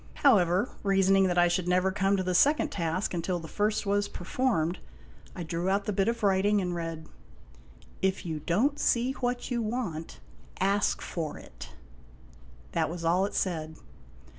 [0.25, 4.07] However, reasoning that I should never come to the second task until the first was
[4.07, 4.79] performed,
[5.35, 7.05] I drew out the bit of writing and read:"
[8.01, 10.19] IF YOU DON'T SEE WHAT YOU WANT,
[10.59, 11.75] ASK FOR IT."
[12.71, 13.75] That was all it said.